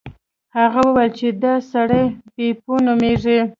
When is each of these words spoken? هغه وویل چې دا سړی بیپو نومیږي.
هغه 0.57 0.81
وویل 0.87 1.11
چې 1.19 1.27
دا 1.43 1.53
سړی 1.71 2.03
بیپو 2.35 2.73
نومیږي. 2.85 3.39